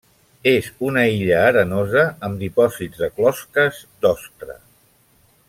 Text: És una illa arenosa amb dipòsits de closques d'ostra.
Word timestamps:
És 0.51 0.69
una 0.87 1.03
illa 1.17 1.41
arenosa 1.49 2.05
amb 2.29 2.41
dipòsits 2.45 3.05
de 3.05 3.11
closques 3.19 3.83
d'ostra. 4.07 4.59